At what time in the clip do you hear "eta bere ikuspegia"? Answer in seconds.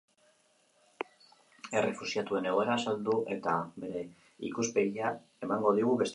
3.37-5.15